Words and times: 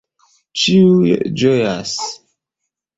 Ĉiuj 0.61 1.13
ĝojas. 1.43 1.95